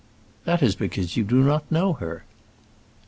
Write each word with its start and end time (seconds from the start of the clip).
"That 0.45 0.63
is 0.63 0.73
because 0.73 1.15
you 1.15 1.23
do 1.23 1.43
not 1.43 1.71
know 1.71 1.93
her." 1.93 2.23